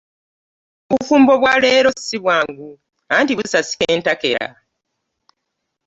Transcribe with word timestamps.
Obufumbo 0.93 1.33
bwa 1.41 1.53
leero 1.63 1.89
si 2.05 2.15
bwangu 2.23 2.69
anti 3.15 3.33
busasika 3.37 3.85
entakera. 3.95 4.45